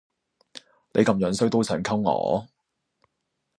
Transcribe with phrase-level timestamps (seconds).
[0.95, 2.47] 你咁樣衰都想溝我？